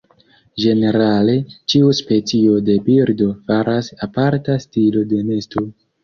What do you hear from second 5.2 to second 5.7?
nesto.